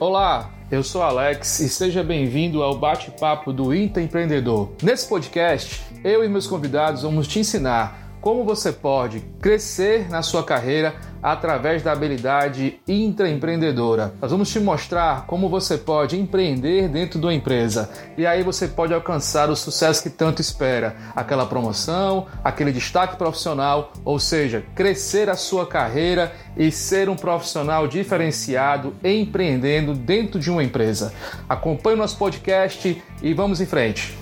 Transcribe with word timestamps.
Olá, 0.00 0.50
eu 0.70 0.82
sou 0.82 1.02
Alex 1.02 1.60
e 1.60 1.68
seja 1.68 2.02
bem-vindo 2.02 2.62
ao 2.62 2.74
bate-papo 2.78 3.52
do 3.52 3.74
Intraempreendedor. 3.74 4.70
Nesse 4.82 5.06
podcast, 5.06 5.82
eu 6.02 6.24
e 6.24 6.28
meus 6.28 6.46
convidados 6.46 7.02
vamos 7.02 7.28
te 7.28 7.38
ensinar 7.38 8.09
como 8.20 8.44
você 8.44 8.70
pode 8.72 9.20
crescer 9.40 10.08
na 10.10 10.22
sua 10.22 10.44
carreira 10.44 10.94
através 11.22 11.82
da 11.82 11.92
habilidade 11.92 12.80
intraempreendedora. 12.88 14.14
Nós 14.20 14.30
vamos 14.30 14.50
te 14.50 14.58
mostrar 14.58 15.26
como 15.26 15.48
você 15.48 15.76
pode 15.76 16.18
empreender 16.18 16.88
dentro 16.88 17.18
de 17.18 17.26
uma 17.26 17.34
empresa 17.34 17.90
e 18.16 18.26
aí 18.26 18.42
você 18.42 18.66
pode 18.68 18.94
alcançar 18.94 19.50
o 19.50 19.56
sucesso 19.56 20.02
que 20.02 20.10
tanto 20.10 20.40
espera, 20.40 20.96
aquela 21.14 21.46
promoção, 21.46 22.26
aquele 22.42 22.72
destaque 22.72 23.16
profissional, 23.16 23.92
ou 24.04 24.18
seja, 24.18 24.64
crescer 24.74 25.28
a 25.28 25.36
sua 25.36 25.66
carreira 25.66 26.32
e 26.56 26.70
ser 26.70 27.08
um 27.08 27.16
profissional 27.16 27.86
diferenciado 27.86 28.94
empreendendo 29.04 29.94
dentro 29.94 30.40
de 30.40 30.50
uma 30.50 30.64
empresa. 30.64 31.12
Acompanhe 31.48 31.96
o 31.96 31.98
nosso 31.98 32.16
podcast 32.16 33.02
e 33.22 33.34
vamos 33.34 33.60
em 33.60 33.66
frente. 33.66 34.20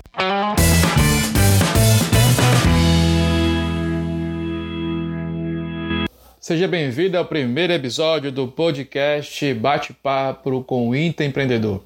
Seja 6.49 6.67
bem-vindo 6.67 7.15
ao 7.15 7.25
primeiro 7.25 7.71
episódio 7.73 8.31
do 8.31 8.47
podcast 8.47 9.53
Bate-Papo 9.53 10.63
com 10.63 10.89
o 10.89 10.95
Empreendedor. 10.95 11.83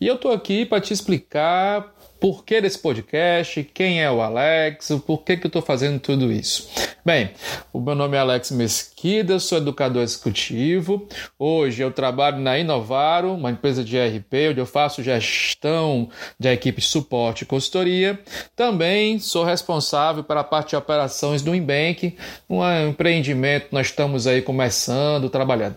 E 0.00 0.08
eu 0.08 0.16
estou 0.16 0.32
aqui 0.32 0.66
para 0.66 0.80
te 0.80 0.92
explicar 0.92 1.94
por 2.18 2.44
que 2.44 2.60
desse 2.60 2.80
podcast, 2.80 3.62
quem 3.72 4.02
é 4.02 4.10
o 4.10 4.20
Alex, 4.20 4.88
por 5.06 5.22
que, 5.22 5.36
que 5.36 5.46
eu 5.46 5.48
estou 5.48 5.62
fazendo 5.62 6.00
tudo 6.00 6.32
isso. 6.32 6.68
Bem, 7.04 7.30
o 7.72 7.80
meu 7.80 7.96
nome 7.96 8.16
é 8.16 8.20
Alex 8.20 8.52
Mesquida, 8.52 9.40
sou 9.40 9.58
educador 9.58 10.04
executivo. 10.04 11.08
Hoje 11.36 11.82
eu 11.82 11.90
trabalho 11.90 12.38
na 12.38 12.56
Inovaro, 12.56 13.34
uma 13.34 13.50
empresa 13.50 13.82
de 13.82 13.98
RP, 13.98 14.50
onde 14.50 14.60
eu 14.60 14.66
faço 14.66 15.02
gestão 15.02 16.08
de 16.38 16.48
equipe 16.48 16.80
de 16.80 16.86
suporte 16.86 17.42
e 17.42 17.46
consultoria. 17.46 18.20
Também 18.54 19.18
sou 19.18 19.42
responsável 19.42 20.22
pela 20.22 20.44
parte 20.44 20.70
de 20.70 20.76
operações 20.76 21.42
do 21.42 21.52
Inbank, 21.52 22.16
um 22.48 22.60
empreendimento 22.88 23.70
que 23.70 23.74
nós 23.74 23.88
estamos 23.88 24.28
aí 24.28 24.40
começando, 24.40 25.28
trabalhando. 25.28 25.74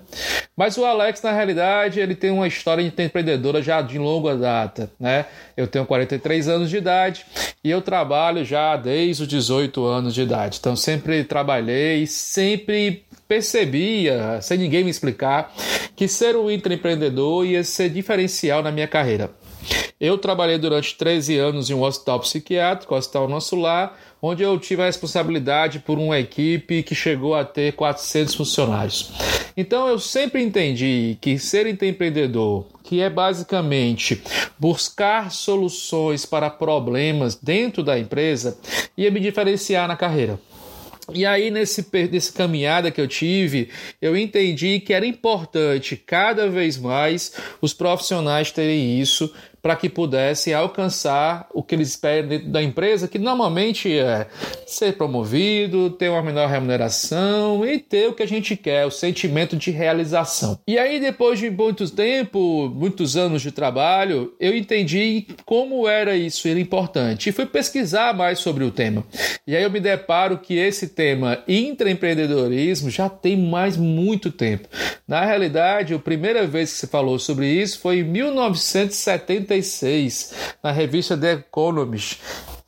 Mas 0.56 0.78
o 0.78 0.86
Alex, 0.86 1.24
na 1.24 1.32
realidade, 1.32 2.00
ele 2.00 2.14
tem 2.14 2.30
uma 2.30 2.48
história 2.48 2.84
de 2.84 3.04
empreendedora 3.04 3.64
já 3.64 3.82
de 3.82 3.98
longa 3.98 4.38
data, 4.38 4.92
né? 5.00 5.26
Eu 5.58 5.66
tenho 5.66 5.88
43 5.88 6.48
anos 6.48 6.70
de 6.70 6.78
idade 6.78 7.26
e 7.64 7.72
eu 7.72 7.82
trabalho 7.82 8.46
já 8.46 8.78
desde 8.78 9.24
os 9.24 9.28
18 9.28 9.84
anos 9.84 10.14
de 10.14 10.22
idade. 10.22 10.58
Então 10.60 10.76
sempre 10.76 11.15
trabalhei 11.24 12.04
e 12.04 12.08
sempre 12.08 13.06
percebia, 13.28 14.40
sem 14.42 14.58
ninguém 14.58 14.84
me 14.84 14.90
explicar, 14.90 15.54
que 15.96 16.08
ser 16.08 16.36
um 16.36 16.52
intraempreendedor 16.52 17.46
ia 17.46 17.64
ser 17.64 17.90
diferencial 17.90 18.62
na 18.62 18.72
minha 18.72 18.88
carreira. 18.88 19.32
Eu 20.00 20.18
trabalhei 20.18 20.58
durante 20.58 20.96
13 20.96 21.38
anos 21.38 21.70
em 21.70 21.74
um 21.74 21.82
hospital 21.82 22.20
psiquiátrico, 22.20 22.94
Hospital 22.94 23.30
Nosso 23.30 23.56
Lar, 23.56 23.98
onde 24.22 24.44
eu 24.44 24.60
tive 24.60 24.82
a 24.82 24.86
responsabilidade 24.86 25.80
por 25.80 25.98
uma 25.98 26.20
equipe 26.20 26.84
que 26.84 26.94
chegou 26.94 27.34
a 27.34 27.46
ter 27.46 27.74
400 27.74 28.36
funcionários. 28.36 29.12
Então 29.56 29.88
eu 29.88 29.98
sempre 29.98 30.44
entendi 30.44 31.18
que 31.22 31.40
ser 31.40 31.66
empreendedor, 31.66 32.66
que 32.84 33.02
é 33.02 33.10
basicamente 33.10 34.22
buscar 34.60 35.32
soluções 35.32 36.26
para 36.26 36.50
problemas 36.50 37.36
dentro 37.36 37.82
da 37.82 37.98
empresa, 37.98 38.58
ia 38.98 39.10
me 39.10 39.22
diferenciar 39.22 39.88
na 39.88 39.96
carreira. 39.96 40.38
E 41.14 41.26
aí, 41.26 41.52
nesse, 41.52 41.86
nesse 42.12 42.34
caminhada 42.34 42.90
que 42.90 43.00
eu 43.00 43.08
tive, 43.08 43.70
eu 44.02 44.18
entendi 44.18 44.80
que 44.80 44.94
era 44.94 45.06
importante 45.06 45.96
cada 45.96 46.50
vez 46.50 46.78
mais 46.78 47.34
os 47.62 47.74
profissionais 47.74 48.52
terem 48.52 49.00
isso 49.00 49.32
para 49.66 49.76
que 49.76 49.90
pudessem 49.90 50.54
alcançar 50.54 51.48
o 51.52 51.64
que 51.64 51.74
eles 51.74 51.90
esperam 51.90 52.30
dentro 52.30 52.50
da 52.50 52.62
empresa, 52.62 53.08
que 53.08 53.18
normalmente 53.18 53.98
é 53.98 54.28
ser 54.68 54.94
promovido, 54.94 55.90
ter 55.90 56.08
uma 56.08 56.22
menor 56.22 56.48
remuneração 56.48 57.66
e 57.66 57.80
ter 57.80 58.08
o 58.08 58.14
que 58.14 58.22
a 58.22 58.28
gente 58.28 58.56
quer, 58.56 58.86
o 58.86 58.92
sentimento 58.92 59.58
de 59.58 59.72
realização. 59.72 60.60
E 60.68 60.78
aí, 60.78 61.00
depois 61.00 61.40
de 61.40 61.50
muito 61.50 61.90
tempo, 61.90 62.72
muitos 62.76 63.18
anos 63.18 63.42
de 63.42 63.52
trabalho, 63.52 64.36
eu 64.40 64.56
entendi 64.56 65.26
como 65.46 65.88
era 65.88 66.16
isso, 66.16 66.48
era 66.48 66.60
importante, 66.60 67.30
e 67.30 67.32
fui 67.32 67.48
pesquisar 67.48 68.14
mais 68.14 68.38
sobre 68.38 68.64
o 68.64 68.70
tema. 68.70 69.04
E 69.48 69.56
aí 69.56 69.64
eu 69.64 69.72
me 69.72 69.80
deparo 69.80 70.38
que 70.38 70.54
esse 70.54 70.90
tema 70.90 71.40
intraempreendedorismo 71.48 72.92
já 72.92 73.10
tem 73.10 73.36
mais 73.36 73.78
muito 73.78 74.32
tempo. 74.32 74.68
Na 75.08 75.26
realidade, 75.26 75.94
a 75.96 76.00
primeira 76.00 76.46
vez 76.46 76.72
que 76.72 76.80
se 76.80 76.88
falou 76.88 77.18
sobre 77.18 77.48
isso 77.48 77.80
foi 77.80 78.00
em 78.00 78.04
1970 78.04 79.55
1986, 79.56 80.34
na 80.62 80.72
revista 80.72 81.18
The 81.18 81.34
Economist. 81.34 82.20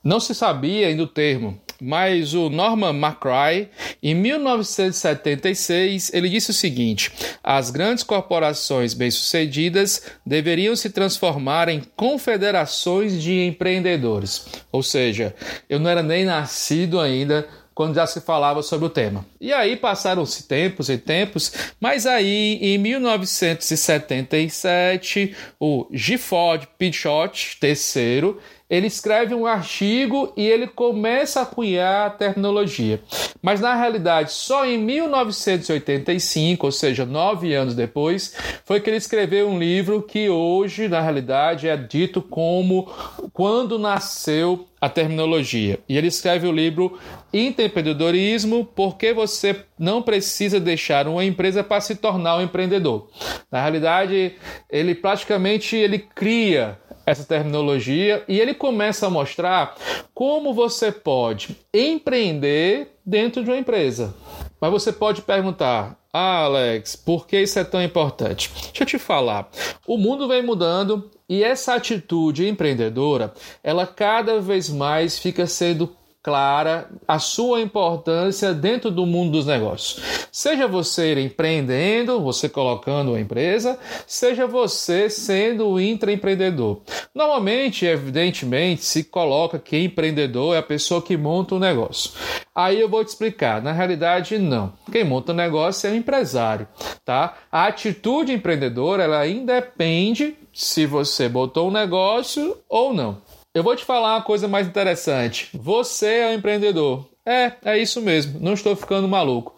Não 0.04 0.20
se 0.20 0.34
sabia 0.34 0.88
ainda 0.88 1.04
o 1.04 1.08
termo, 1.08 1.60
mas 1.82 2.34
o 2.34 2.50
Norman 2.50 2.96
McCry, 2.96 3.70
em 4.02 4.16
1976, 4.16 6.12
ele 6.14 6.30
disse 6.30 6.52
o 6.52 6.54
seguinte: 6.54 7.12
as 7.44 7.70
grandes 7.70 8.04
corporações 8.04 8.94
bem-sucedidas 8.94 10.04
deveriam 10.26 10.76
se 10.76 10.90
transformar 10.90 11.70
em 11.70 11.82
confederações 11.96 13.22
de 13.22 13.46
empreendedores. 13.46 14.48
Ou 14.72 14.82
seja, 14.82 15.36
eu 15.70 15.80
não 15.80 15.90
era 15.90 16.02
nem 16.04 16.26
nascido 16.26 17.00
ainda 17.00 17.48
quando 17.78 17.94
já 17.94 18.08
se 18.08 18.22
falava 18.22 18.64
sobre 18.64 18.88
o 18.88 18.90
tema. 18.90 19.24
E 19.40 19.54
aí 19.54 19.76
passaram-se 19.76 20.48
tempos 20.48 20.90
e 20.90 20.98
tempos, 20.98 21.54
mas 21.80 22.08
aí 22.08 22.58
em 22.60 22.76
1977 22.80 25.36
o 25.60 25.88
Gifford 25.92 26.68
Pinchot 26.76 27.60
III 27.62 28.36
ele 28.70 28.88
escreve 28.88 29.34
um 29.34 29.46
artigo 29.46 30.34
e 30.36 30.46
ele 30.46 30.68
começa 30.68 31.42
a 31.42 31.46
cunhar 31.46 32.08
a 32.08 32.10
terminologia. 32.10 33.02
Mas 33.42 33.62
na 33.62 33.76
realidade, 33.76 34.32
só 34.32 34.66
em 34.66 34.78
1985, 34.78 36.66
ou 36.66 36.72
seja, 36.72 37.06
nove 37.06 37.54
anos 37.54 37.76
depois, 37.76 38.36
foi 38.66 38.82
que 38.82 38.90
ele 38.90 38.98
escreveu 38.98 39.48
um 39.48 39.58
livro 39.58 40.02
que 40.02 40.30
hoje, 40.30 40.88
na 40.88 41.00
realidade, 41.00 41.70
é 41.70 41.78
dito 41.78 42.22
como 42.22 42.92
Quando 43.32 43.80
Nasceu 43.80 44.68
a 44.82 44.90
Terminologia. 44.90 45.80
E 45.88 45.98
ele 45.98 46.08
escreve 46.08 46.48
o 46.48 46.52
livro 46.52 47.00
Empreendedorismo, 47.34 48.66
porque 48.76 49.14
você 49.14 49.64
não 49.78 50.02
precisa 50.02 50.60
deixar 50.60 51.08
uma 51.08 51.24
empresa 51.24 51.64
para 51.64 51.82
se 51.82 51.96
tornar 51.96 52.38
um 52.38 52.42
empreendedor. 52.42 53.08
Na 53.52 53.62
realidade, 53.62 54.36
ele 54.70 54.94
praticamente 54.94 55.76
ele 55.76 56.00
cria 56.00 56.78
essa 57.08 57.24
terminologia 57.24 58.22
e 58.28 58.38
ele 58.38 58.54
começa 58.54 59.08
a 59.08 59.10
mostrar 59.10 59.78
como 60.14 60.54
você 60.54 60.92
pode 60.92 61.56
empreender 61.74 63.00
dentro 63.06 63.46
de 63.46 63.50
uma 63.50 63.58
empresa. 63.58 64.14
Mas 64.60 64.70
você 64.70 64.92
pode 64.92 65.22
perguntar: 65.22 65.98
ah, 66.12 66.44
Alex, 66.44 66.98
por 66.98 67.26
que 67.26 67.40
isso 67.40 67.58
é 67.58 67.64
tão 67.64 67.82
importante? 67.82 68.52
Deixa 68.54 68.84
eu 68.84 68.88
te 68.88 69.00
falar. 69.00 69.50
O 69.88 69.98
mundo 69.98 70.28
vem 70.28 70.44
mudando 70.44 71.10
e 71.30 71.44
essa 71.44 71.76
atitude 71.76 72.46
empreendedora, 72.46 73.34
ela 73.64 73.88
cada 73.88 74.42
vez 74.42 74.70
mais 74.70 75.18
fica 75.18 75.48
sendo 75.48 75.96
clara 76.28 76.90
a 77.08 77.20
sua 77.20 77.62
importância 77.62 78.54
dentro 78.54 78.92
do 78.92 79.06
mundo 79.06 79.32
dos 79.32 79.46
negócios. 79.46 80.28
Seja 80.30 80.68
você 80.68 81.18
empreendendo, 81.22 82.20
você 82.20 82.50
colocando 82.50 83.12
uma 83.12 83.20
empresa, 83.22 83.80
seja 84.06 84.46
você 84.46 85.10
sendo 85.10 85.70
um 85.70 85.80
intraempreendedor. 85.80 86.82
Normalmente, 87.16 87.86
evidentemente, 87.86 88.84
se 88.84 89.06
coloca 89.06 89.58
que 89.58 89.78
empreendedor 89.78 90.54
é 90.54 90.58
a 90.58 90.64
pessoa 90.64 91.02
que 91.02 91.16
monta 91.16 91.56
o 91.56 91.58
um 91.60 91.62
negócio. 91.62 92.12
Aí 92.54 92.78
eu 92.78 92.90
vou 92.90 93.06
te 93.06 93.08
explicar. 93.08 93.62
Na 93.62 93.72
realidade, 93.72 94.38
não. 94.38 94.74
Quem 94.92 95.06
monta 95.06 95.32
o 95.32 95.34
um 95.34 95.38
negócio 95.38 95.88
é 95.88 95.94
o 95.94 95.96
empresário, 95.96 96.68
tá? 97.06 97.38
A 97.50 97.68
atitude 97.68 98.34
empreendedora, 98.34 99.04
ela 99.04 99.26
independe 99.26 100.36
se 100.52 100.86
você 100.86 101.30
botou 101.30 101.70
um 101.70 101.72
negócio 101.72 102.58
ou 102.68 102.94
não. 102.94 103.22
Eu 103.58 103.64
vou 103.64 103.76
te 103.76 103.84
falar 103.84 104.14
uma 104.14 104.22
coisa 104.22 104.48
mais 104.48 104.68
interessante. 104.68 105.50
Você 105.52 106.06
é 106.06 106.28
um 106.28 106.34
empreendedor. 106.36 107.10
É, 107.26 107.54
é 107.66 107.78
isso 107.80 108.00
mesmo. 108.00 108.40
Não 108.40 108.54
estou 108.54 108.76
ficando 108.76 109.08
maluco. 109.08 109.56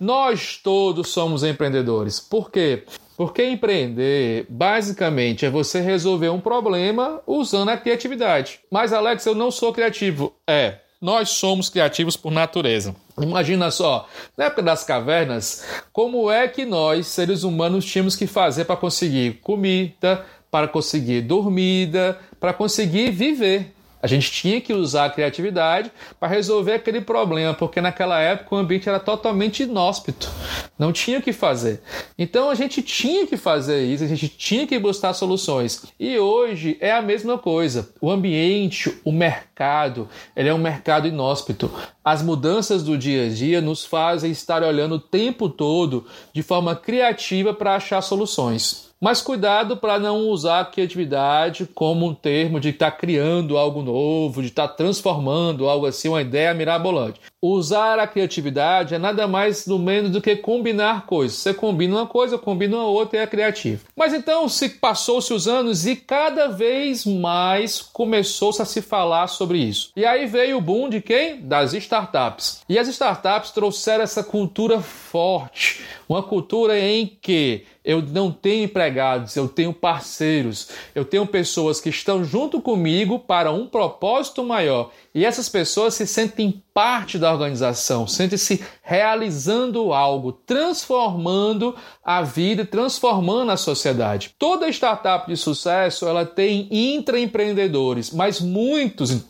Nós 0.00 0.58
todos 0.60 1.10
somos 1.10 1.44
empreendedores. 1.44 2.18
Por 2.18 2.50
quê? 2.50 2.82
Porque 3.16 3.44
empreender, 3.44 4.46
basicamente, 4.48 5.46
é 5.46 5.48
você 5.48 5.80
resolver 5.80 6.28
um 6.28 6.40
problema 6.40 7.22
usando 7.24 7.68
a 7.68 7.76
criatividade. 7.76 8.58
Mas, 8.68 8.92
Alex, 8.92 9.24
eu 9.24 9.34
não 9.36 9.52
sou 9.52 9.72
criativo. 9.72 10.34
É, 10.44 10.78
nós 11.00 11.30
somos 11.30 11.68
criativos 11.68 12.16
por 12.16 12.32
natureza. 12.32 12.96
Imagina 13.16 13.70
só, 13.70 14.08
na 14.36 14.46
época 14.46 14.62
das 14.62 14.82
cavernas, 14.82 15.64
como 15.92 16.28
é 16.28 16.48
que 16.48 16.64
nós, 16.64 17.06
seres 17.06 17.44
humanos, 17.44 17.84
tínhamos 17.84 18.16
que 18.16 18.26
fazer 18.26 18.64
para 18.64 18.76
conseguir 18.76 19.34
comida, 19.40 20.26
para 20.56 20.68
conseguir 20.68 21.20
dormida, 21.20 22.18
para 22.40 22.50
conseguir 22.50 23.10
viver. 23.10 23.74
A 24.02 24.06
gente 24.06 24.30
tinha 24.30 24.58
que 24.58 24.72
usar 24.72 25.04
a 25.04 25.10
criatividade 25.10 25.92
para 26.18 26.28
resolver 26.28 26.72
aquele 26.72 27.02
problema, 27.02 27.52
porque 27.52 27.78
naquela 27.78 28.18
época 28.18 28.54
o 28.54 28.58
ambiente 28.58 28.88
era 28.88 28.98
totalmente 28.98 29.64
inóspito, 29.64 30.30
não 30.78 30.94
tinha 30.94 31.18
o 31.18 31.22
que 31.22 31.30
fazer. 31.30 31.82
Então 32.16 32.48
a 32.48 32.54
gente 32.54 32.80
tinha 32.80 33.26
que 33.26 33.36
fazer 33.36 33.84
isso, 33.84 34.02
a 34.02 34.06
gente 34.06 34.28
tinha 34.30 34.66
que 34.66 34.78
buscar 34.78 35.12
soluções. 35.12 35.82
E 36.00 36.18
hoje 36.18 36.78
é 36.80 36.90
a 36.90 37.02
mesma 37.02 37.36
coisa. 37.36 37.90
O 38.00 38.10
ambiente, 38.10 38.96
o 39.04 39.12
mercado, 39.12 40.08
ele 40.34 40.48
é 40.48 40.54
um 40.54 40.58
mercado 40.58 41.06
inóspito. 41.06 41.70
As 42.02 42.22
mudanças 42.22 42.82
do 42.82 42.96
dia 42.96 43.26
a 43.26 43.28
dia 43.28 43.60
nos 43.60 43.84
fazem 43.84 44.30
estar 44.30 44.62
olhando 44.62 44.94
o 44.94 45.00
tempo 45.00 45.50
todo 45.50 46.06
de 46.32 46.42
forma 46.42 46.74
criativa 46.74 47.52
para 47.52 47.76
achar 47.76 48.00
soluções. 48.00 48.85
Mas 49.00 49.20
cuidado 49.20 49.76
para 49.76 49.98
não 49.98 50.28
usar 50.28 50.60
a 50.60 50.64
criatividade 50.64 51.66
como 51.74 52.06
um 52.06 52.14
termo 52.14 52.58
de 52.58 52.70
estar 52.70 52.90
tá 52.90 52.96
criando 52.96 53.58
algo 53.58 53.82
novo, 53.82 54.40
de 54.40 54.48
estar 54.48 54.68
tá 54.68 54.74
transformando 54.74 55.68
algo 55.68 55.86
assim, 55.86 56.08
uma 56.08 56.22
ideia 56.22 56.54
mirabolante. 56.54 57.20
Usar 57.48 58.00
a 58.00 58.08
criatividade 58.08 58.92
é 58.92 58.98
nada 58.98 59.28
mais 59.28 59.68
no 59.68 59.78
menos 59.78 60.10
do 60.10 60.20
que 60.20 60.34
combinar 60.34 61.06
coisas. 61.06 61.38
Você 61.38 61.54
combina 61.54 61.94
uma 61.94 62.06
coisa, 62.06 62.36
combina 62.36 62.78
outra 62.78 63.20
e 63.20 63.22
é 63.22 63.26
criativo. 63.26 63.84
Mas 63.94 64.12
então 64.12 64.48
se 64.48 64.68
passou-se 64.68 65.32
os 65.32 65.46
anos 65.46 65.86
e 65.86 65.94
cada 65.94 66.48
vez 66.48 67.06
mais 67.06 67.80
começou-se 67.80 68.60
a 68.60 68.64
se 68.64 68.82
falar 68.82 69.28
sobre 69.28 69.58
isso. 69.58 69.92
E 69.94 70.04
aí 70.04 70.26
veio 70.26 70.58
o 70.58 70.60
boom 70.60 70.88
de 70.88 71.00
quem? 71.00 71.40
Das 71.40 71.72
startups. 71.72 72.62
E 72.68 72.78
as 72.80 72.88
startups 72.88 73.52
trouxeram 73.52 74.02
essa 74.02 74.24
cultura 74.24 74.80
forte, 74.80 75.84
uma 76.08 76.24
cultura 76.24 76.76
em 76.76 77.06
que 77.06 77.64
eu 77.86 78.02
não 78.02 78.32
tenho 78.32 78.64
empregados, 78.64 79.36
eu 79.36 79.46
tenho 79.46 79.72
parceiros, 79.72 80.70
eu 80.92 81.04
tenho 81.04 81.24
pessoas 81.24 81.80
que 81.80 81.88
estão 81.88 82.24
junto 82.24 82.60
comigo 82.60 83.20
para 83.20 83.52
um 83.52 83.68
propósito 83.68 84.42
maior. 84.42 84.90
E 85.14 85.24
essas 85.24 85.48
pessoas 85.48 85.94
se 85.94 86.04
sentem 86.04 86.60
parte 86.74 87.16
da 87.16 87.35
organização, 87.36 88.06
sentem-se 88.06 88.64
realizando 88.82 89.92
algo, 89.92 90.32
transformando 90.32 91.76
a 92.04 92.22
vida, 92.22 92.64
transformando 92.64 93.52
a 93.52 93.56
sociedade. 93.56 94.34
Toda 94.38 94.68
startup 94.68 95.28
de 95.28 95.36
sucesso, 95.36 96.06
ela 96.06 96.26
tem 96.26 96.68
intraempreendedores, 96.70 98.10
mas 98.10 98.40
muitos 98.40 99.24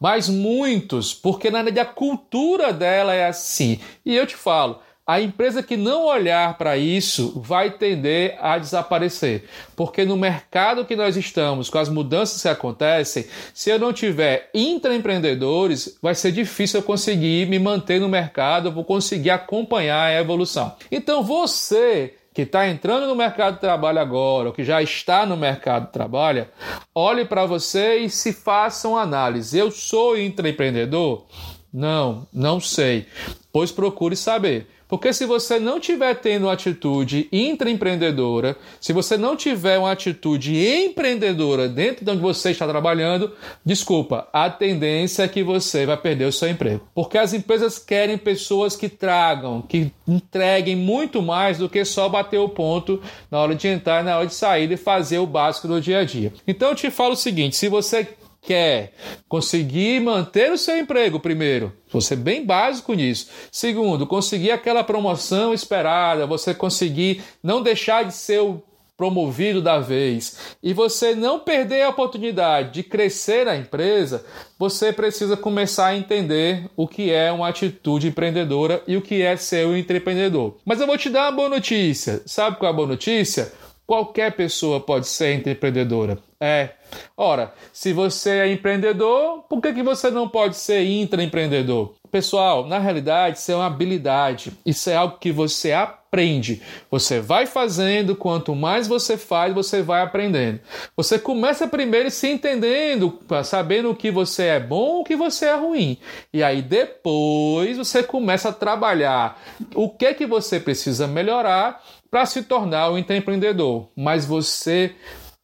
mas 0.00 0.28
muitos, 0.28 1.14
porque 1.14 1.50
na 1.50 1.60
a 1.60 1.84
cultura 1.84 2.74
dela 2.74 3.14
é 3.14 3.26
assim. 3.26 3.80
E 4.04 4.14
eu 4.14 4.26
te 4.26 4.36
falo, 4.36 4.80
a 5.06 5.20
empresa 5.20 5.62
que 5.62 5.76
não 5.76 6.06
olhar 6.06 6.56
para 6.56 6.78
isso 6.78 7.38
vai 7.40 7.70
tender 7.70 8.38
a 8.40 8.56
desaparecer, 8.56 9.44
porque 9.76 10.04
no 10.04 10.16
mercado 10.16 10.84
que 10.84 10.96
nós 10.96 11.16
estamos, 11.16 11.68
com 11.68 11.78
as 11.78 11.90
mudanças 11.90 12.40
que 12.40 12.48
acontecem, 12.48 13.26
se 13.52 13.68
eu 13.68 13.78
não 13.78 13.92
tiver 13.92 14.48
intraempreendedores, 14.54 15.98
vai 16.00 16.14
ser 16.14 16.32
difícil 16.32 16.80
eu 16.80 16.84
conseguir 16.84 17.46
me 17.48 17.58
manter 17.58 18.00
no 18.00 18.08
mercado, 18.08 18.72
vou 18.72 18.84
conseguir 18.84 19.30
acompanhar 19.30 20.06
a 20.06 20.20
evolução. 20.20 20.74
Então 20.90 21.22
você 21.22 22.14
que 22.32 22.42
está 22.42 22.68
entrando 22.68 23.06
no 23.06 23.14
mercado 23.14 23.54
de 23.54 23.60
trabalho 23.60 24.00
agora, 24.00 24.48
ou 24.48 24.54
que 24.54 24.64
já 24.64 24.82
está 24.82 25.24
no 25.24 25.36
mercado 25.36 25.86
de 25.86 25.92
trabalho, 25.92 26.48
olhe 26.92 27.24
para 27.24 27.46
você 27.46 27.98
e 27.98 28.10
se 28.10 28.32
faça 28.32 28.88
uma 28.88 29.02
análise. 29.02 29.56
Eu 29.56 29.70
sou 29.70 30.18
intraempreendedor? 30.18 31.26
Não, 31.72 32.26
não 32.32 32.58
sei. 32.58 33.06
Pois 33.52 33.70
procure 33.70 34.16
saber. 34.16 34.73
Porque 34.88 35.12
se 35.12 35.26
você 35.26 35.58
não 35.58 35.80
tiver 35.80 36.14
tendo 36.16 36.46
uma 36.46 36.52
atitude 36.52 37.28
intraempreendedora, 37.32 38.56
se 38.80 38.92
você 38.92 39.16
não 39.16 39.36
tiver 39.36 39.78
uma 39.78 39.92
atitude 39.92 40.56
empreendedora 40.56 41.68
dentro 41.68 42.04
de 42.04 42.10
onde 42.10 42.20
você 42.20 42.50
está 42.50 42.66
trabalhando, 42.66 43.32
desculpa, 43.64 44.28
a 44.32 44.50
tendência 44.50 45.22
é 45.22 45.28
que 45.28 45.42
você 45.42 45.86
vai 45.86 45.96
perder 45.96 46.26
o 46.26 46.32
seu 46.32 46.48
emprego. 46.48 46.86
Porque 46.94 47.18
as 47.18 47.32
empresas 47.32 47.78
querem 47.78 48.18
pessoas 48.18 48.76
que 48.76 48.88
tragam, 48.88 49.62
que 49.62 49.90
entreguem 50.06 50.76
muito 50.76 51.22
mais 51.22 51.58
do 51.58 51.68
que 51.68 51.84
só 51.84 52.08
bater 52.08 52.38
o 52.38 52.48
ponto 52.48 53.00
na 53.30 53.38
hora 53.38 53.54
de 53.54 53.68
entrar 53.68 54.04
na 54.04 54.18
hora 54.18 54.26
de 54.26 54.34
sair 54.34 54.70
e 54.70 54.76
fazer 54.76 55.18
o 55.18 55.26
básico 55.26 55.66
do 55.66 55.80
dia 55.80 56.00
a 56.00 56.04
dia. 56.04 56.32
Então 56.46 56.70
eu 56.70 56.74
te 56.74 56.90
falo 56.90 57.14
o 57.14 57.16
seguinte: 57.16 57.56
se 57.56 57.68
você 57.68 58.08
quer 58.44 58.92
conseguir 59.28 60.00
manter 60.00 60.52
o 60.52 60.58
seu 60.58 60.78
emprego, 60.78 61.18
primeiro, 61.18 61.72
você 61.90 62.14
bem 62.14 62.44
básico 62.44 62.92
nisso. 62.92 63.28
Segundo, 63.50 64.06
conseguir 64.06 64.50
aquela 64.50 64.84
promoção 64.84 65.54
esperada, 65.54 66.26
você 66.26 66.54
conseguir 66.54 67.22
não 67.42 67.62
deixar 67.62 68.04
de 68.04 68.14
ser 68.14 68.40
o 68.40 68.62
promovido 68.96 69.60
da 69.60 69.80
vez 69.80 70.54
e 70.62 70.72
você 70.72 71.14
não 71.14 71.40
perder 71.40 71.82
a 71.82 71.88
oportunidade 71.88 72.74
de 72.74 72.82
crescer 72.82 73.48
a 73.48 73.56
empresa, 73.56 74.24
você 74.58 74.92
precisa 74.92 75.36
começar 75.36 75.86
a 75.86 75.96
entender 75.96 76.70
o 76.76 76.86
que 76.86 77.10
é 77.10 77.32
uma 77.32 77.48
atitude 77.48 78.08
empreendedora 78.08 78.82
e 78.86 78.96
o 78.96 79.02
que 79.02 79.20
é 79.20 79.36
ser 79.36 79.66
um 79.66 79.76
empreendedor. 79.76 80.58
Mas 80.64 80.80
eu 80.80 80.86
vou 80.86 80.96
te 80.96 81.10
dar 81.10 81.24
uma 81.24 81.32
boa 81.32 81.48
notícia. 81.48 82.22
Sabe 82.24 82.56
qual 82.56 82.70
é 82.70 82.72
a 82.72 82.76
boa 82.76 82.88
notícia? 82.88 83.52
Qualquer 83.86 84.34
pessoa 84.36 84.80
pode 84.80 85.08
ser 85.08 85.34
empreendedora. 85.34 86.18
É. 86.44 86.72
Ora, 87.16 87.54
se 87.72 87.94
você 87.94 88.30
é 88.30 88.52
empreendedor, 88.52 89.44
por 89.48 89.62
que, 89.62 89.72
que 89.72 89.82
você 89.82 90.10
não 90.10 90.28
pode 90.28 90.56
ser 90.56 90.84
intraempreendedor? 90.84 91.94
Pessoal, 92.10 92.66
na 92.66 92.78
realidade, 92.78 93.38
isso 93.38 93.50
é 93.50 93.56
uma 93.56 93.64
habilidade. 93.64 94.52
Isso 94.64 94.90
é 94.90 94.94
algo 94.94 95.16
que 95.18 95.32
você 95.32 95.72
aprende. 95.72 96.60
Você 96.90 97.18
vai 97.18 97.46
fazendo, 97.46 98.14
quanto 98.14 98.54
mais 98.54 98.86
você 98.86 99.16
faz, 99.16 99.54
você 99.54 99.80
vai 99.80 100.02
aprendendo. 100.02 100.60
Você 100.94 101.18
começa 101.18 101.66
primeiro 101.66 102.10
se 102.10 102.28
entendendo, 102.28 103.18
sabendo 103.42 103.90
o 103.90 103.96
que 103.96 104.10
você 104.10 104.42
é 104.44 104.60
bom, 104.60 105.00
o 105.00 105.04
que 105.04 105.16
você 105.16 105.46
é 105.46 105.56
ruim. 105.56 105.96
E 106.30 106.42
aí 106.42 106.60
depois 106.60 107.78
você 107.78 108.02
começa 108.02 108.50
a 108.50 108.52
trabalhar 108.52 109.42
o 109.74 109.88
que 109.88 110.12
que 110.12 110.26
você 110.26 110.60
precisa 110.60 111.06
melhorar 111.08 111.82
para 112.10 112.26
se 112.26 112.42
tornar 112.42 112.90
um 112.90 112.98
empreendedor, 112.98 113.88
mas 113.96 114.26
você 114.26 114.94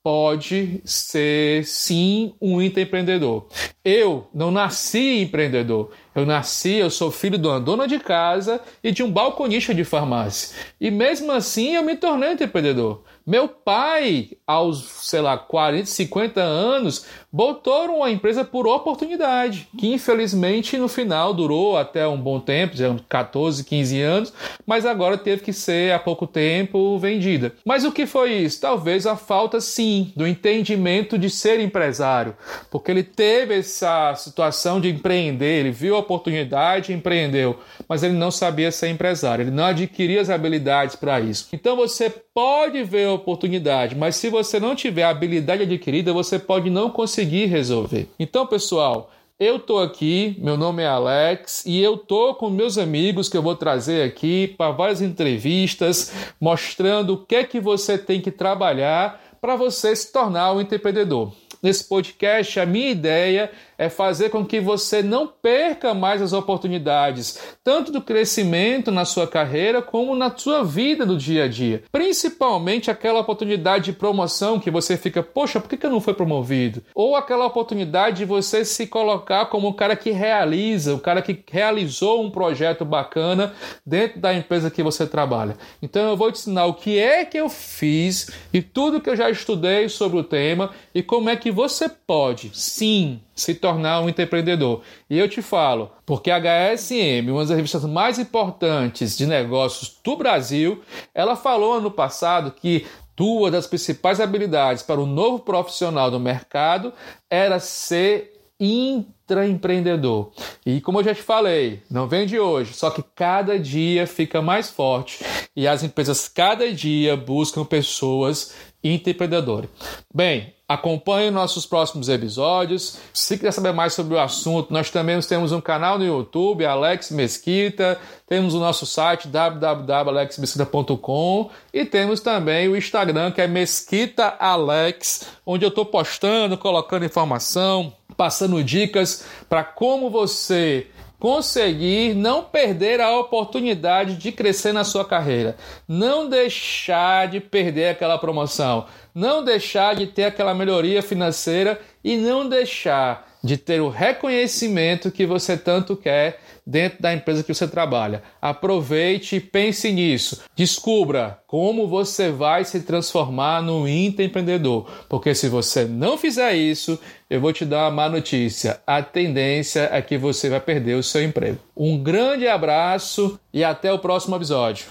pode 0.03 0.81
ser 0.85 1.65
sim 1.65 2.35
um 2.41 2.61
empreendedor. 2.63 3.47
Eu 3.85 4.29
não 4.35 4.51
nasci 4.51 5.23
empreendedor. 5.23 5.91
Eu 6.15 6.27
nasci, 6.27 6.75
eu 6.75 6.91
sou 6.91 7.11
filho 7.11 7.39
de 7.39 7.47
uma 7.47 7.61
dona 7.61 7.87
de 7.87 7.99
casa 7.99 8.61
e 8.83 8.91
de 8.91 9.03
um 9.03 9.11
balconista 9.11 9.75
de 9.75 9.85
farmácia. 9.85 10.57
E 10.81 10.91
mesmo 10.91 11.31
assim 11.31 11.77
eu 11.77 11.85
me 11.85 11.97
tornei 11.97 12.33
empreendedor. 12.33 13.03
Meu 13.27 13.47
pai, 13.47 14.31
aos, 14.45 14.83
sei 15.03 15.21
lá, 15.21 15.39
40, 15.39 15.87
50 15.87 16.41
anos, 16.41 17.07
botou 17.31 17.87
uma 17.97 18.11
empresa 18.11 18.45
por 18.45 18.67
oportunidade, 18.67 19.69
que 19.79 19.93
infelizmente 19.93 20.77
no 20.77 20.89
final 20.89 21.33
durou 21.33 21.77
até 21.77 22.09
um 22.09 22.21
bom 22.21 22.41
tempo, 22.41 22.75
14, 23.09 23.63
15 23.63 24.01
anos, 24.01 24.33
mas 24.67 24.85
agora 24.85 25.17
teve 25.17 25.43
que 25.43 25.53
ser 25.53 25.93
há 25.93 25.99
pouco 25.99 26.27
tempo 26.27 26.99
vendida. 26.99 27.55
Mas 27.65 27.85
o 27.85 27.93
que 27.93 28.05
foi 28.05 28.33
isso? 28.33 28.61
Talvez 28.61 29.07
a 29.07 29.15
falta, 29.15 29.61
sim, 29.61 30.13
do 30.17 30.27
entendimento 30.27 31.17
de 31.17 31.31
ser 31.31 31.61
empresário, 31.61 32.37
porque 32.69 32.91
ele 32.91 33.05
teve 33.05 33.59
essa 33.59 34.15
situação 34.17 34.81
de 34.81 34.89
empreender, 34.89 35.61
ele 35.61 35.71
viu 35.71 36.00
oportunidade 36.01 36.93
empreendeu, 36.93 37.59
mas 37.89 38.03
ele 38.03 38.15
não 38.15 38.31
sabia 38.31 38.73
ser 38.73 38.89
empresário, 38.89 39.45
ele 39.45 39.51
não 39.51 39.65
adquiria 39.65 40.21
as 40.21 40.31
habilidades 40.31 40.97
para 40.97 41.21
isso. 41.21 41.49
Então 41.53 41.77
você 41.77 42.11
pode 42.11 42.83
ver 42.83 43.07
a 43.07 43.13
oportunidade, 43.13 43.95
mas 43.95 44.17
se 44.17 44.29
você 44.29 44.59
não 44.59 44.75
tiver 44.75 45.05
a 45.05 45.11
habilidade 45.11 45.63
adquirida, 45.63 46.13
você 46.13 46.39
pode 46.39 46.69
não 46.69 46.91
conseguir 46.91 47.47
resolver. 47.47 48.09
Então, 48.19 48.47
pessoal, 48.47 49.11
eu 49.41 49.59
tô 49.59 49.79
aqui, 49.79 50.37
meu 50.39 50.59
nome 50.59 50.83
é 50.83 50.87
Alex 50.87 51.65
e 51.65 51.81
eu 51.81 51.97
tô 51.97 52.35
com 52.35 52.51
meus 52.51 52.77
amigos 52.77 53.27
que 53.27 53.37
eu 53.39 53.43
vou 53.43 53.57
trazer 53.57 54.03
aqui 54.03 54.49
para 54.49 54.71
várias 54.71 55.01
entrevistas, 55.01 56.13
mostrando 56.39 57.15
o 57.15 57.25
que 57.25 57.37
é 57.37 57.45
que 57.45 57.59
você 57.59 57.97
tem 57.97 58.21
que 58.21 58.31
trabalhar 58.31 59.19
para 59.41 59.57
você 59.57 59.97
se 59.97 60.13
tornar 60.13 60.53
um 60.53 60.61
empreendedor. 60.61 61.33
Nesse 61.63 61.89
podcast, 61.89 62.61
a 62.61 62.67
minha 62.67 62.91
ideia 62.91 63.51
é 63.81 63.89
fazer 63.89 64.29
com 64.29 64.45
que 64.45 64.61
você 64.61 65.03
não 65.03 65.27
perca 65.27 65.95
mais 65.95 66.21
as 66.21 66.35
oportunidades, 66.35 67.39
tanto 67.65 67.91
do 67.91 68.03
crescimento 68.03 68.91
na 68.91 69.07
sua 69.07 69.27
carreira 69.27 69.81
como 69.81 70.15
na 70.15 70.37
sua 70.37 70.63
vida 70.63 71.07
do 71.07 71.17
dia 71.17 71.45
a 71.45 71.49
dia. 71.49 71.83
Principalmente 71.91 72.91
aquela 72.91 73.21
oportunidade 73.21 73.87
de 73.87 73.95
promoção 73.95 74.61
que 74.61 74.71
você 74.71 74.99
fica, 74.99 75.23
poxa, 75.23 75.59
por 75.59 75.67
que 75.67 75.87
eu 75.87 75.89
não 75.89 75.99
fui 75.99 76.13
promovido? 76.13 76.83
Ou 76.95 77.17
aquela 77.17 77.47
oportunidade 77.47 78.19
de 78.19 78.27
você 78.27 78.67
se 78.67 78.87
colocar 78.87 79.47
como 79.47 79.69
um 79.69 79.73
cara 79.73 79.97
que 79.97 80.11
realiza, 80.11 80.95
o 80.95 81.01
cara 81.01 81.23
que 81.23 81.43
realizou 81.51 82.23
um 82.23 82.31
projeto 82.31 82.85
bacana 82.85 83.55
dentro 83.87 84.21
da 84.21 84.35
empresa 84.35 84.71
que 84.71 84.83
você 84.83 85.07
trabalha. 85.07 85.57
Então 85.81 86.11
eu 86.11 86.19
vou 86.19 86.31
te 86.31 86.39
ensinar 86.41 86.67
o 86.67 86.75
que 86.75 86.99
é 86.99 87.25
que 87.25 87.39
eu 87.39 87.49
fiz 87.49 88.31
e 88.53 88.61
tudo 88.61 89.01
que 89.01 89.09
eu 89.09 89.17
já 89.17 89.31
estudei 89.31 89.89
sobre 89.89 90.19
o 90.19 90.25
tema 90.25 90.69
e 90.95 91.03
como 91.03 91.31
é 91.31 91.37
que 91.37 91.51
você 91.51 91.89
pode, 91.89 92.51
sim, 92.53 93.23
se 93.41 93.55
tornar 93.55 94.01
um 94.01 94.09
empreendedor. 94.09 94.83
E 95.09 95.19
eu 95.19 95.29
te 95.29 95.43
falo, 95.43 95.91
porque 96.05 96.31
a 96.31 96.39
HSM, 96.39 97.31
uma 97.31 97.41
das 97.41 97.57
revistas 97.57 97.85
mais 97.85 98.19
importantes 98.19 99.17
de 99.17 99.27
negócios 99.27 99.99
do 100.05 100.17
Brasil, 100.17 100.83
ela 101.15 101.37
falou 101.37 101.75
ano 101.75 101.91
passado 101.91 102.53
que 102.53 102.87
duas 103.17 103.53
das 103.53 103.67
principais 103.67 104.21
habilidades 104.21 104.83
para 104.83 105.01
o 105.01 105.07
novo 105.07 105.41
profissional 105.41 106.11
do 106.11 106.21
mercado 106.21 106.93
era 107.29 107.59
ser 107.59 108.33
intraempreendedor. 108.61 110.31
E 110.67 110.81
como 110.83 111.01
eu 111.01 111.05
já 111.05 111.15
te 111.15 111.23
falei, 111.23 111.83
não 111.91 112.07
vem 112.07 112.27
de 112.27 112.39
hoje, 112.39 112.75
só 112.75 112.91
que 112.91 113.03
cada 113.15 113.59
dia 113.59 114.07
fica 114.07 114.43
mais 114.43 114.69
forte 114.69 115.25
e 115.57 115.67
as 115.67 115.83
empresas 115.83 116.29
cada 116.29 116.71
dia 116.73 117.17
buscam 117.17 117.65
pessoas 117.65 118.55
intraempreendedores. 118.85 119.71
Bem, 120.15 120.55
acompanhe 120.71 121.31
nossos 121.33 121.67
próximos 121.67 122.09
episódios. 122.09 122.99
Se 123.13 123.37
quiser 123.37 123.51
saber 123.51 123.73
mais 123.73 123.93
sobre 123.93 124.15
o 124.15 124.21
assunto, 124.21 124.73
nós 124.73 124.89
também 124.89 125.19
temos 125.21 125.51
um 125.51 125.61
canal 125.61 125.99
no 125.99 126.05
YouTube, 126.05 126.65
Alex 126.65 127.11
Mesquita, 127.11 127.99
temos 128.25 128.55
o 128.55 128.61
nosso 128.61 128.87
site 128.87 129.27
www.alexmesquita.com 129.27 131.51
e 131.75 131.85
temos 131.85 132.21
também 132.21 132.69
o 132.69 132.77
Instagram 132.77 133.33
que 133.33 133.41
é 133.41 133.49
Mesquita 133.49 134.37
Alex, 134.39 135.27
onde 135.45 135.65
eu 135.65 135.71
estou 135.71 135.85
postando, 135.85 136.57
colocando 136.57 137.05
informação, 137.05 137.93
passando 138.17 138.63
dicas 138.63 139.25
para 139.49 139.65
como 139.65 140.09
você 140.09 140.87
conseguir 141.21 142.15
não 142.15 142.43
perder 142.43 142.99
a 142.99 143.17
oportunidade 143.19 144.17
de 144.17 144.33
crescer 144.33 144.73
na 144.73 144.85
sua 144.85 145.05
carreira, 145.05 145.55
não 145.87 146.27
deixar 146.27 147.29
de 147.29 147.39
perder 147.39 147.91
aquela 147.91 148.19
promoção, 148.19 148.87
não 149.15 149.45
deixar 149.45 149.95
de 149.95 150.07
ter 150.07 150.25
aquela 150.25 150.55
melhoria 150.55 151.03
financeira 151.03 151.79
e 152.03 152.17
não 152.17 152.49
deixar 152.49 153.30
de 153.43 153.57
ter 153.57 153.81
o 153.81 153.89
reconhecimento 153.89 155.11
que 155.11 155.27
você 155.27 155.57
tanto 155.57 155.97
quer 155.97 156.41
dentro 156.67 157.03
da 157.03 157.13
empresa 157.13 157.43
que 157.43 157.53
você 157.53 157.67
trabalha. 157.67 158.23
Aproveite 158.41 159.37
e 159.37 159.41
pense 159.41 159.91
nisso. 159.93 160.43
Descubra 160.55 161.41
como 161.47 161.89
você 161.89 162.31
vai 162.31 162.65
se 162.65 162.81
transformar 162.83 163.63
no 163.63 163.89
empreendedor, 163.89 164.89
porque 165.09 165.35
se 165.35 165.49
você 165.49 165.85
não 165.85 166.17
fizer 166.17 166.55
isso, 166.55 166.99
eu 167.29 167.41
vou 167.41 167.53
te 167.53 167.65
dar 167.65 167.85
uma 167.85 167.91
má 167.91 168.09
notícia. 168.09 168.81
A 168.87 169.03
tendência 169.03 169.89
é 169.93 170.01
que 170.01 170.17
você 170.17 170.49
vai 170.49 170.61
perder 170.61 170.95
o 170.95 171.03
seu 171.03 171.23
emprego. 171.23 171.59
Um 171.77 171.99
grande 172.03 172.47
abraço 172.47 173.39
e 173.53 173.65
até 173.65 173.93
o 173.93 173.99
próximo 173.99 174.37
episódio. 174.37 174.87